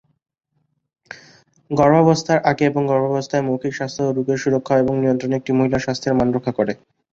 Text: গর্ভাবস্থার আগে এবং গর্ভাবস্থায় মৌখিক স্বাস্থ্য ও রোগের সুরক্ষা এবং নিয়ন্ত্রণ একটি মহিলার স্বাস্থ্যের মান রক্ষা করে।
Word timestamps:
গর্ভাবস্থার 1.71 2.39
আগে 2.49 2.63
এবং 2.67 2.81
গর্ভাবস্থায় 2.91 3.45
মৌখিক 3.47 3.73
স্বাস্থ্য 3.75 4.01
ও 4.03 4.11
রোগের 4.11 4.41
সুরক্ষা 4.43 4.75
এবং 4.77 4.93
নিয়ন্ত্রণ 4.97 5.31
একটি 5.35 5.51
মহিলার 5.57 5.85
স্বাস্থ্যের 5.85 6.17
মান 6.17 6.27
রক্ষা 6.31 6.53
করে। 6.59 6.73